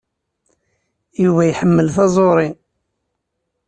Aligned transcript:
Yuba 1.23 1.41
iḥemmel 1.45 1.87
taẓuri. 1.95 2.49